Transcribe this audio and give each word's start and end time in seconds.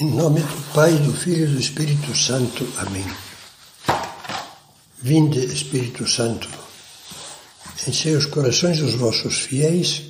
Em 0.00 0.06
nome 0.12 0.40
do 0.40 0.72
Pai, 0.72 0.94
do 0.94 1.12
Filho 1.12 1.44
e 1.44 1.46
do 1.48 1.60
Espírito 1.60 2.16
Santo. 2.16 2.66
Amém. 2.78 3.04
Vinde, 4.96 5.44
Espírito 5.44 6.08
Santo, 6.08 6.48
enchei 7.86 8.16
os 8.16 8.24
corações 8.24 8.78
dos 8.78 8.94
vossos 8.94 9.40
fiéis 9.40 10.04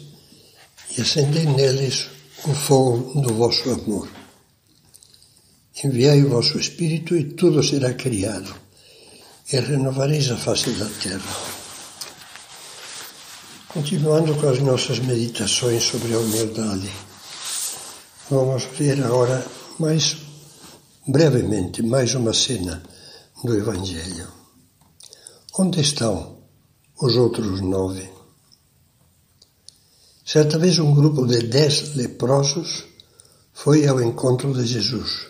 e 0.97 1.01
acendei 1.01 1.45
neles 1.45 2.07
o 2.45 2.55
fogo 2.55 3.21
do 3.21 3.35
vosso 3.35 3.69
amor. 3.69 4.09
Enviai 5.83 6.23
o 6.23 6.31
vosso 6.31 6.57
Espírito 6.57 7.17
e 7.17 7.25
tudo 7.25 7.61
será 7.61 7.93
criado, 7.93 8.55
e 9.53 9.59
renovareis 9.59 10.31
a 10.31 10.37
face 10.37 10.71
da 10.71 10.87
terra. 11.03 11.37
Continuando 13.67 14.37
com 14.37 14.51
as 14.51 14.61
nossas 14.61 15.01
meditações 15.01 15.83
sobre 15.83 16.15
a 16.15 16.19
humildade, 16.21 16.89
vamos 18.31 18.63
ver 18.79 19.03
agora 19.03 19.45
mais 19.81 20.19
brevemente 21.09 21.83
mais 21.83 22.15
uma 22.15 22.35
cena 22.35 22.83
do 23.43 23.57
Evangelho. 23.57 24.29
Onde 25.59 25.81
estão 25.81 26.37
os 27.01 27.17
outros 27.17 27.63
nove? 27.63 28.07
Certa 30.23 30.59
vez 30.59 30.79
um 30.79 30.95
grupo 30.95 31.27
de 31.27 31.45
dez 31.45 31.95
leprosos 31.97 32.85
foi 33.55 33.87
ao 33.87 34.03
encontro 34.03 34.53
de 34.53 34.67
Jesus. 34.67 35.29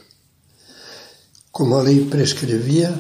Como 1.53 1.77
a 1.77 1.83
lei 1.83 2.07
prescrevia, 2.07 2.93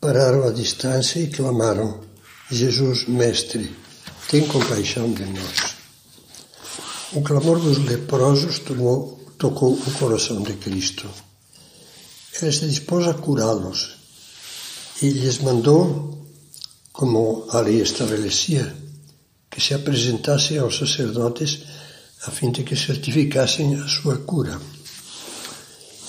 pararam 0.00 0.42
à 0.42 0.50
distância 0.50 1.20
e 1.20 1.30
clamaram: 1.30 2.00
Jesus, 2.50 3.06
Mestre, 3.06 3.76
tem 4.28 4.44
compaixão 4.48 5.12
de 5.12 5.24
nós. 5.24 5.76
O 7.12 7.22
clamor 7.22 7.60
dos 7.60 7.78
leprosos 7.78 8.58
tomou 8.58 9.17
tocou 9.38 9.72
o 9.72 9.90
coração 9.92 10.42
de 10.42 10.54
Cristo. 10.54 11.08
Ele 12.42 12.52
se 12.52 12.66
dispôs 12.66 13.06
a 13.06 13.14
curá-los 13.14 13.90
e 15.00 15.10
lhes 15.10 15.38
mandou, 15.38 16.26
como 16.92 17.46
a 17.50 17.60
lei 17.60 17.80
estabelecia, 17.80 18.74
que 19.48 19.60
se 19.60 19.74
apresentassem 19.74 20.58
aos 20.58 20.76
sacerdotes 20.76 21.60
a 22.26 22.30
fim 22.30 22.50
de 22.50 22.64
que 22.64 22.74
certificassem 22.74 23.76
a 23.76 23.86
sua 23.86 24.18
cura. 24.18 24.60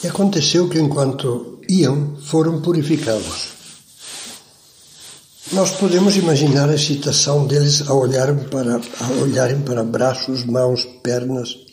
E 0.04 0.08
aconteceu 0.08 0.68
que, 0.68 0.80
enquanto 0.80 1.62
iam, 1.70 2.18
foram 2.22 2.62
purificados. 2.62 3.60
Nós 5.52 5.72
podemos 5.72 6.16
imaginar 6.16 6.70
a 6.70 6.76
excitação 6.76 7.46
deles 7.46 7.88
ao 7.88 8.00
olharem 8.00 8.44
para, 8.46 8.76
ao 8.76 9.18
olharem 9.22 9.62
para 9.62 9.84
braços, 9.84 10.44
mãos, 10.44 10.86
pernas 11.04 11.69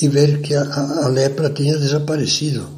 e 0.00 0.08
ver 0.08 0.40
que 0.42 0.54
a, 0.54 0.62
a 1.04 1.08
lepra 1.08 1.50
tinha 1.50 1.78
desaparecido. 1.78 2.68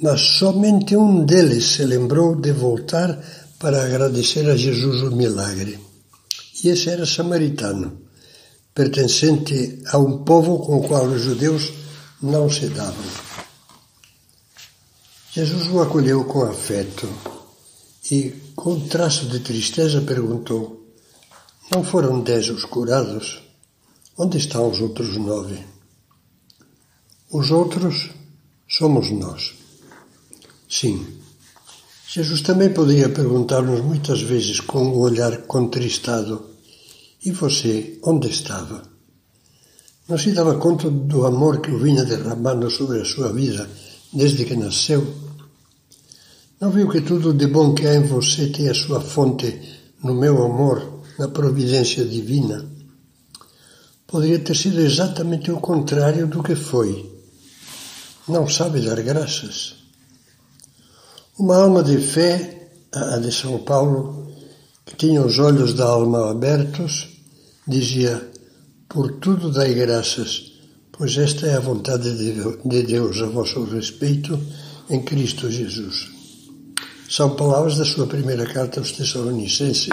Mas 0.00 0.20
somente 0.20 0.96
um 0.96 1.24
deles 1.24 1.64
se 1.64 1.84
lembrou 1.84 2.36
de 2.36 2.52
voltar 2.52 3.18
para 3.58 3.84
agradecer 3.84 4.48
a 4.48 4.56
Jesus 4.56 5.02
o 5.02 5.14
milagre. 5.14 5.78
E 6.62 6.68
esse 6.68 6.90
era 6.90 7.06
samaritano, 7.06 8.02
pertencente 8.74 9.82
a 9.88 9.98
um 9.98 10.24
povo 10.24 10.58
com 10.58 10.78
o 10.78 10.88
qual 10.88 11.06
os 11.06 11.22
judeus 11.22 11.72
não 12.20 12.50
se 12.50 12.68
davam. 12.68 13.04
Jesus 15.32 15.68
o 15.68 15.82
acolheu 15.82 16.24
com 16.24 16.44
afeto 16.44 17.08
e, 18.10 18.34
com 18.54 18.80
traço 18.80 19.26
de 19.26 19.40
tristeza, 19.40 20.00
perguntou: 20.00 20.94
Não 21.70 21.84
foram 21.84 22.20
dez 22.20 22.48
os 22.48 22.64
curados? 22.64 23.45
Onde 24.18 24.38
estão 24.38 24.70
os 24.70 24.80
outros 24.80 25.14
nove? 25.18 25.58
Os 27.30 27.50
outros 27.50 28.08
somos 28.66 29.10
nós. 29.10 29.52
Sim. 30.70 31.06
Jesus 32.08 32.40
também 32.40 32.72
poderia 32.72 33.10
perguntar-nos 33.10 33.82
muitas 33.82 34.22
vezes 34.22 34.60
com 34.60 34.88
o 34.88 35.00
olhar 35.00 35.42
contristado: 35.42 36.46
E 37.26 37.30
você, 37.30 37.98
onde 38.04 38.30
estava? 38.30 38.82
Não 40.08 40.16
se 40.16 40.32
dava 40.32 40.56
conta 40.56 40.88
do 40.88 41.26
amor 41.26 41.60
que 41.60 41.70
o 41.70 41.78
vinha 41.78 42.04
derramando 42.04 42.70
sobre 42.70 43.02
a 43.02 43.04
sua 43.04 43.30
vida 43.32 43.68
desde 44.14 44.46
que 44.46 44.56
nasceu? 44.56 45.06
Não 46.58 46.70
viu 46.70 46.88
que 46.88 47.02
tudo 47.02 47.34
de 47.34 47.48
bom 47.48 47.74
que 47.74 47.86
há 47.86 47.94
em 47.96 48.06
você 48.06 48.46
tem 48.46 48.70
a 48.70 48.74
sua 48.74 49.00
fonte 49.00 49.60
no 50.02 50.14
meu 50.14 50.42
amor, 50.42 51.02
na 51.18 51.28
providência 51.28 52.02
divina? 52.02 52.75
Poderia 54.16 54.38
ter 54.38 54.56
sido 54.56 54.80
exatamente 54.80 55.50
o 55.50 55.60
contrário 55.60 56.26
do 56.26 56.42
que 56.42 56.54
foi. 56.54 57.04
Não 58.26 58.48
sabe 58.48 58.80
dar 58.80 58.98
graças. 59.02 59.74
Uma 61.38 61.58
alma 61.58 61.82
de 61.82 61.98
fé, 61.98 62.70
a 62.94 63.18
de 63.18 63.30
São 63.30 63.58
Paulo, 63.58 64.32
que 64.86 64.96
tinha 64.96 65.20
os 65.20 65.38
olhos 65.38 65.74
da 65.74 65.84
alma 65.84 66.30
abertos, 66.30 67.08
dizia: 67.68 68.26
Por 68.88 69.18
tudo 69.18 69.52
dai 69.52 69.74
graças, 69.74 70.50
pois 70.90 71.14
esta 71.18 71.46
é 71.48 71.56
a 71.56 71.60
vontade 71.60 72.16
de 72.16 72.82
Deus 72.84 73.20
a 73.20 73.26
vosso 73.26 73.64
respeito 73.64 74.40
em 74.88 75.02
Cristo 75.02 75.50
Jesus. 75.50 76.08
São 77.06 77.36
palavras 77.36 77.76
da 77.76 77.84
sua 77.84 78.06
primeira 78.06 78.46
carta 78.46 78.80
aos 78.80 78.92
Tessalonicenses, 78.92 79.90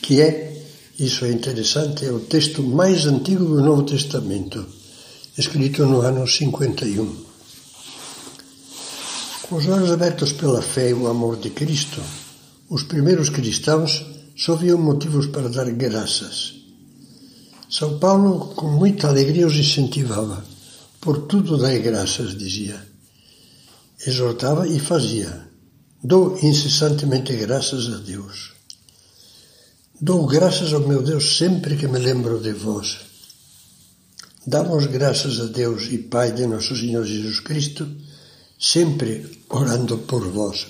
que 0.00 0.22
é 0.22 0.51
isso 0.98 1.24
é 1.24 1.32
interessante, 1.32 2.04
é 2.04 2.12
o 2.12 2.20
texto 2.20 2.62
mais 2.62 3.06
antigo 3.06 3.44
do 3.44 3.62
Novo 3.62 3.82
Testamento, 3.82 4.64
escrito 5.36 5.86
no 5.86 6.00
ano 6.00 6.26
51. 6.26 7.16
Com 9.42 9.56
os 9.56 9.66
olhos 9.66 9.90
abertos 9.90 10.32
pela 10.32 10.60
fé 10.60 10.90
e 10.90 10.94
o 10.94 11.08
amor 11.08 11.38
de 11.38 11.50
Cristo, 11.50 12.00
os 12.68 12.82
primeiros 12.82 13.30
cristãos 13.30 14.04
só 14.36 14.54
viam 14.54 14.78
motivos 14.78 15.26
para 15.26 15.48
dar 15.48 15.70
graças. 15.72 16.54
São 17.68 17.98
Paulo, 17.98 18.54
com 18.54 18.68
muita 18.68 19.08
alegria, 19.08 19.46
os 19.46 19.56
incentivava. 19.56 20.44
Por 21.00 21.22
tudo 21.26 21.56
dai 21.56 21.78
graças, 21.80 22.36
dizia. 22.36 22.80
Exortava 24.06 24.68
e 24.68 24.78
fazia. 24.78 25.48
Dou 26.04 26.38
incessantemente 26.42 27.34
graças 27.34 27.92
a 27.92 27.96
Deus. 27.98 28.51
Dou 30.04 30.26
graças 30.26 30.72
ao 30.72 30.80
meu 30.80 31.00
Deus 31.00 31.38
sempre 31.38 31.76
que 31.76 31.86
me 31.86 32.00
lembro 32.00 32.40
de 32.40 32.52
vós. 32.52 33.02
Damos 34.44 34.86
graças 34.86 35.38
a 35.38 35.44
Deus 35.44 35.84
e 35.92 35.98
Pai 35.98 36.32
de 36.32 36.44
nosso 36.44 36.74
Senhor 36.76 37.04
Jesus 37.04 37.38
Cristo, 37.38 37.88
sempre 38.58 39.44
orando 39.48 39.98
por 39.98 40.28
vós. 40.28 40.66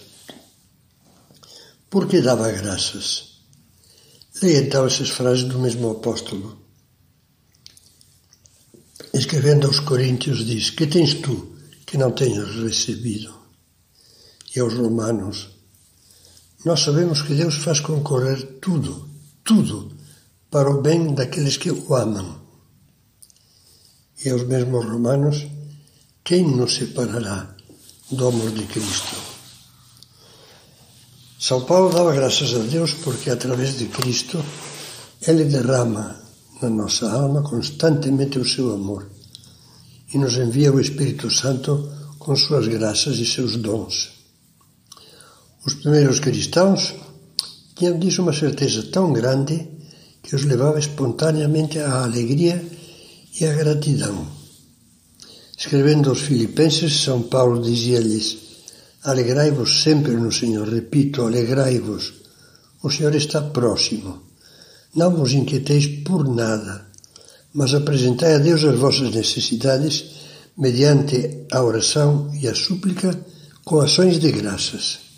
Por 1.88 2.06
que 2.06 2.20
dava 2.20 2.52
graças? 2.52 3.38
Leia 4.42 4.58
então 4.58 4.84
essas 4.84 5.08
frases 5.08 5.44
do 5.44 5.58
mesmo 5.58 5.90
apóstolo. 5.90 6.58
Escrevendo 9.14 9.66
aos 9.66 9.80
Coríntios, 9.80 10.44
diz: 10.44 10.68
Que 10.68 10.86
tens 10.86 11.14
tu 11.14 11.56
que 11.86 11.96
não 11.96 12.12
tenhas 12.12 12.54
recebido? 12.56 13.32
E 14.54 14.60
aos 14.60 14.74
Romanos, 14.74 15.48
nós 16.66 16.80
sabemos 16.80 17.22
que 17.22 17.34
Deus 17.34 17.54
faz 17.54 17.80
concorrer 17.80 18.58
tudo 18.60 19.10
tudo 19.44 19.92
para 20.50 20.70
o 20.70 20.82
bem 20.82 21.14
daqueles 21.14 21.56
que 21.56 21.70
o 21.70 21.94
amam. 21.94 22.40
E 24.24 24.30
aos 24.30 24.44
mesmos 24.46 24.84
romanos, 24.84 25.46
quem 26.22 26.46
nos 26.46 26.74
separará 26.74 27.56
do 28.10 28.28
amor 28.28 28.50
de 28.52 28.64
Cristo? 28.66 29.16
São 31.38 31.64
Paulo 31.64 31.92
dava 31.92 32.14
graças 32.14 32.54
a 32.54 32.58
Deus 32.58 32.94
porque, 32.94 33.30
através 33.30 33.76
de 33.76 33.86
Cristo, 33.86 34.40
Ele 35.26 35.44
derrama 35.44 36.16
na 36.60 36.70
nossa 36.70 37.10
alma 37.10 37.42
constantemente 37.42 38.38
o 38.38 38.48
seu 38.48 38.72
amor 38.72 39.10
e 40.14 40.18
nos 40.18 40.36
envia 40.36 40.72
o 40.72 40.80
Espírito 40.80 41.28
Santo 41.30 41.90
com 42.18 42.36
suas 42.36 42.68
graças 42.68 43.18
e 43.18 43.26
seus 43.26 43.56
dons. 43.56 44.10
Os 45.66 45.74
primeiros 45.74 46.20
cristãos 46.20 46.94
tinham 47.82 47.98
disso 47.98 48.22
uma 48.22 48.32
certeza 48.32 48.84
tão 48.92 49.12
grande 49.12 49.66
que 50.22 50.36
os 50.36 50.44
levava 50.44 50.78
espontaneamente 50.78 51.80
à 51.80 52.04
alegria 52.04 52.64
e 53.40 53.44
à 53.44 53.52
gratidão. 53.54 54.24
Escrevendo 55.58 56.10
aos 56.10 56.20
Filipenses, 56.20 57.02
São 57.02 57.22
Paulo 57.22 57.60
dizia-lhes: 57.60 58.38
Alegrai-vos 59.02 59.82
sempre 59.82 60.12
no 60.12 60.30
Senhor. 60.30 60.68
Repito, 60.68 61.22
alegrai-vos. 61.22 62.12
O 62.84 62.88
Senhor 62.88 63.16
está 63.16 63.42
próximo. 63.42 64.22
Não 64.94 65.10
vos 65.16 65.32
inquieteis 65.32 65.88
por 66.04 66.28
nada, 66.28 66.86
mas 67.52 67.74
apresentai 67.74 68.34
a 68.34 68.38
Deus 68.38 68.62
as 68.62 68.78
vossas 68.78 69.10
necessidades 69.12 70.04
mediante 70.56 71.46
a 71.50 71.60
oração 71.60 72.30
e 72.40 72.46
a 72.46 72.54
súplica 72.54 73.10
com 73.64 73.80
ações 73.80 74.20
de 74.20 74.30
graças. 74.30 75.11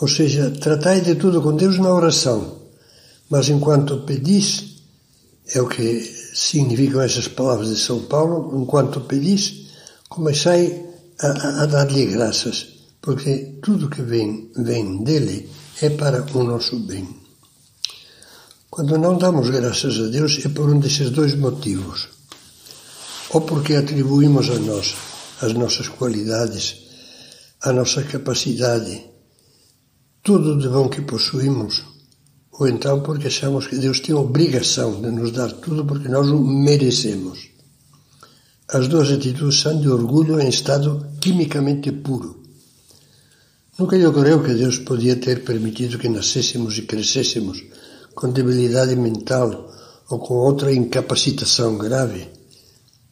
Ou 0.00 0.08
seja, 0.08 0.50
tratai 0.50 1.00
de 1.00 1.14
tudo 1.14 1.40
com 1.40 1.56
Deus 1.56 1.78
na 1.78 1.92
oração, 1.92 2.62
mas 3.30 3.48
enquanto 3.48 4.04
pedis, 4.04 4.76
é 5.54 5.60
o 5.60 5.68
que 5.68 6.02
significam 6.34 7.00
essas 7.00 7.28
palavras 7.28 7.68
de 7.68 7.80
São 7.80 8.00
Paulo, 8.00 8.60
enquanto 8.60 9.00
pedis, 9.02 9.66
Comecei 10.08 10.86
a, 11.20 11.62
a 11.62 11.66
dar-lhe 11.66 12.06
graças, 12.06 12.66
porque 13.02 13.58
tudo 13.60 13.90
que 13.90 14.02
vem, 14.02 14.50
vem 14.56 15.02
dele 15.02 15.50
é 15.82 15.90
para 15.90 16.24
o 16.32 16.44
nosso 16.44 16.78
bem. 16.78 17.08
Quando 18.70 18.96
não 18.98 19.18
damos 19.18 19.50
graças 19.50 19.98
a 19.98 20.06
Deus 20.08 20.38
é 20.44 20.48
por 20.48 20.70
um 20.70 20.78
desses 20.78 21.10
dois 21.10 21.34
motivos. 21.34 22.08
Ou 23.30 23.40
porque 23.40 23.74
atribuímos 23.74 24.48
a 24.48 24.58
nós 24.58 24.94
as 25.42 25.52
nossas 25.52 25.88
qualidades, 25.88 26.76
a 27.60 27.72
nossa 27.72 28.02
capacidade, 28.04 29.02
tudo 30.26 30.58
de 30.58 30.68
bom 30.68 30.88
que 30.88 31.02
possuímos, 31.02 31.84
ou 32.50 32.66
então 32.66 33.00
porque 33.00 33.28
achamos 33.28 33.68
que 33.68 33.76
Deus 33.76 34.00
tem 34.00 34.12
obrigação 34.12 35.00
de 35.00 35.08
nos 35.12 35.30
dar 35.30 35.52
tudo 35.52 35.84
porque 35.84 36.08
nós 36.08 36.26
o 36.26 36.40
merecemos. 36.40 37.48
As 38.66 38.88
duas 38.88 39.12
atitudes 39.12 39.60
são 39.60 39.80
de 39.80 39.88
orgulho 39.88 40.40
em 40.40 40.48
estado 40.48 41.06
quimicamente 41.20 41.92
puro. 41.92 42.42
Nunca 43.78 43.96
lhe 43.96 44.04
ocorreu 44.04 44.42
que 44.42 44.52
Deus 44.52 44.78
podia 44.80 45.14
ter 45.14 45.44
permitido 45.44 45.96
que 45.96 46.08
nascêssemos 46.08 46.76
e 46.76 46.82
crescêssemos 46.82 47.62
com 48.12 48.32
debilidade 48.32 48.96
mental 48.96 49.72
ou 50.10 50.18
com 50.18 50.34
outra 50.34 50.74
incapacitação 50.74 51.78
grave. 51.78 52.26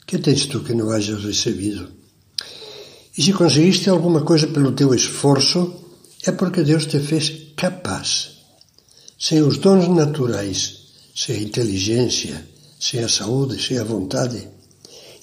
Que 0.05 0.19
tens 0.19 0.47
tu 0.47 0.65
que 0.65 0.75
não 0.75 0.91
hajas 0.91 1.23
recebido? 1.23 1.93
E 3.17 3.23
se 3.23 3.33
conseguiste 3.33 3.89
alguma 3.89 4.23
coisa 4.23 4.49
pelo 4.49 4.73
teu 4.73 4.93
esforço, 4.93 5.84
é 6.27 6.33
porque 6.33 6.63
Deus 6.63 6.87
te 6.87 6.99
fez 7.01 7.53
capaz. 7.57 8.31
Sem 9.19 9.43
os 9.43 9.59
dons 9.59 9.89
naturais, 9.89 10.85
sem 11.15 11.37
a 11.37 11.41
inteligência, 11.41 12.49
sem 12.81 13.01
a 13.01 13.09
saúde, 13.09 13.63
sem 13.63 13.79
a 13.79 13.85
vontade, 13.85 14.49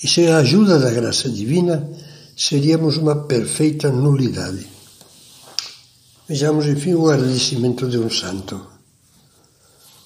e 0.04 0.08
sem 0.08 0.30
a 0.30 0.38
ajuda 0.38 0.80
da 0.80 0.90
graça 0.90 1.30
divina, 1.30 1.88
seríamos 2.36 2.98
uma 2.98 3.28
perfeita 3.28 3.92
nulidade. 3.92 4.66
Vejamos, 6.28 6.66
enfim, 6.66 6.96
o 6.96 7.08
agradecimento 7.10 7.88
de 7.88 7.98
um 7.98 8.10
santo. 8.10 8.66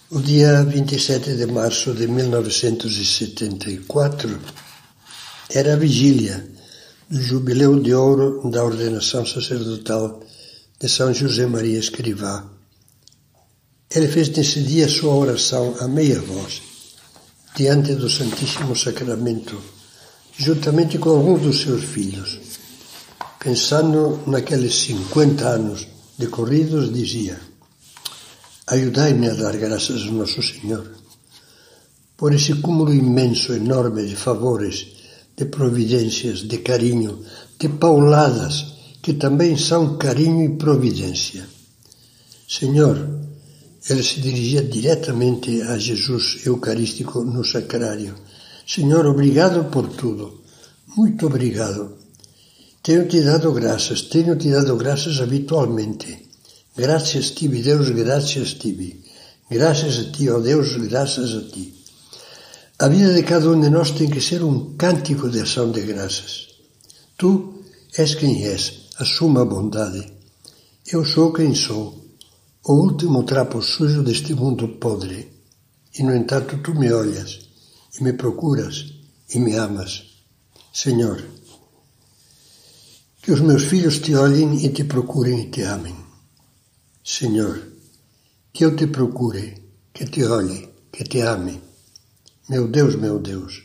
O 0.09 0.19
dia 0.19 0.63
27 0.63 1.35
de 1.35 1.45
março 1.45 1.93
de 1.93 2.07
1974 2.07 4.39
era 5.49 5.73
a 5.73 5.77
vigília 5.77 6.47
do 7.09 7.21
Jubileu 7.21 7.79
de 7.79 7.93
Ouro 7.93 8.49
da 8.49 8.63
ordenação 8.63 9.23
sacerdotal 9.25 10.21
de 10.79 10.89
São 10.89 11.13
José 11.13 11.45
Maria 11.45 11.79
Escrivá. 11.79 12.45
Ele 13.89 14.07
fez 14.07 14.29
nesse 14.29 14.61
dia 14.61 14.89
sua 14.89 15.13
oração 15.13 15.75
a 15.79 15.87
meia 15.87 16.19
voz, 16.19 16.61
diante 17.55 17.95
do 17.95 18.09
Santíssimo 18.09 18.75
Sacramento 18.75 19.75
juntamente 20.37 20.97
com 20.97 21.11
alguns 21.11 21.41
dos 21.41 21.61
seus 21.61 21.83
filhos. 21.83 22.39
Pensando 23.39 24.19
naqueles 24.27 24.75
50 24.75 25.47
anos 25.47 25.87
decorridos, 26.17 26.91
dizia: 26.93 27.39
Ajudai-me 28.67 29.29
a 29.29 29.33
dar 29.33 29.55
graças 29.57 30.01
ao 30.03 30.13
Nosso 30.13 30.41
Senhor 30.41 30.91
por 32.17 32.33
esse 32.33 32.55
cúmulo 32.55 32.93
imenso, 32.93 33.53
enorme 33.53 34.05
de 34.05 34.15
favores, 34.15 34.87
de 35.35 35.45
providências, 35.45 36.39
de 36.39 36.57
carinho, 36.59 37.23
de 37.59 37.67
pauladas, 37.67 38.74
que 39.05 39.13
também 39.13 39.55
são 39.55 39.99
carinho 39.99 40.43
e 40.43 40.57
providência. 40.57 41.45
Senhor, 42.49 42.97
ele 43.87 44.01
se 44.01 44.19
dirigia 44.19 44.63
diretamente 44.63 45.61
a 45.61 45.77
Jesus 45.77 46.41
Eucarístico 46.43 47.23
no 47.23 47.45
sacrário 47.45 48.15
Senhor, 48.65 49.05
obrigado 49.05 49.65
por 49.65 49.89
tudo. 49.89 50.41
Muito 50.97 51.27
obrigado. 51.27 51.97
Tenho-te 52.81 53.21
dado 53.21 53.53
graças, 53.53 54.01
tenho-te 54.01 54.49
dado 54.49 54.75
graças 54.75 55.21
habitualmente. 55.21 56.25
Graças 56.75 57.29
tibi, 57.29 57.61
Deus, 57.61 57.89
graças 57.89 58.55
tibi. 58.55 59.03
Graças 59.51 59.99
a 59.99 60.11
ti, 60.11 60.27
ó 60.31 60.37
oh 60.37 60.41
Deus, 60.41 60.75
graças 60.77 61.35
a 61.35 61.41
ti. 61.41 61.75
A 62.79 62.87
vida 62.87 63.13
de 63.13 63.21
cada 63.21 63.47
um 63.51 63.61
de 63.61 63.69
nós 63.69 63.91
tem 63.91 64.09
que 64.09 64.19
ser 64.19 64.43
um 64.43 64.73
cântico 64.75 65.29
de 65.29 65.41
ação 65.41 65.71
de 65.71 65.81
graças. 65.81 66.47
Tu 67.19 67.53
és 67.95 68.15
quem 68.15 68.47
és, 68.47 68.84
a 68.97 69.45
bondade. 69.45 70.13
Eu 70.87 71.03
sou 71.03 71.33
quem 71.33 71.53
sou, 71.53 72.01
o 72.63 72.73
último 72.73 73.23
trapo 73.23 73.61
sujo 73.61 74.01
deste 74.01 74.33
mundo 74.33 74.69
podre. 74.79 75.33
E, 75.97 76.03
no 76.03 76.15
entanto, 76.15 76.57
tu 76.63 76.73
me 76.73 76.91
olhas 76.93 77.49
e 77.99 78.03
me 78.03 78.13
procuras 78.13 78.93
e 79.33 79.39
me 79.39 79.55
amas. 79.55 80.03
Senhor, 80.73 81.21
que 83.21 83.31
os 83.33 83.41
meus 83.41 83.65
filhos 83.65 83.99
te 83.99 84.15
olhem 84.15 84.65
e 84.65 84.69
te 84.69 84.85
procurem 84.85 85.41
e 85.41 85.49
te 85.51 85.61
amem. 85.63 85.95
Senhor, 87.03 87.61
que 88.53 88.63
eu 88.63 88.75
te 88.77 88.87
procure, 88.87 89.61
que 89.93 90.05
te 90.05 90.23
olhe, 90.23 90.69
que 90.91 91.03
te 91.03 91.19
ame. 91.19 91.61
Meu 92.47 92.67
Deus, 92.67 92.95
meu 92.95 93.19
Deus, 93.19 93.63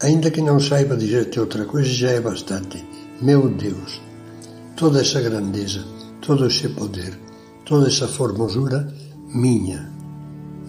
ainda 0.00 0.30
que 0.30 0.42
não 0.42 0.58
saiba 0.58 0.96
dizer-te 0.96 1.38
outra 1.38 1.64
coisa, 1.66 1.88
já 1.88 2.10
é 2.10 2.20
bastante. 2.20 2.84
Meu 3.20 3.48
Deus, 3.48 4.00
toda 4.80 5.02
essa 5.02 5.20
grandeza, 5.20 5.84
todo 6.22 6.46
esse 6.46 6.66
poder, 6.70 7.12
toda 7.66 7.86
essa 7.86 8.08
formosura, 8.08 8.90
minha. 9.26 9.92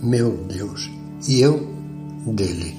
Meu 0.04 0.36
Deus. 0.50 0.90
E 1.30 1.40
eu 1.40 1.74
dele. 2.28 2.78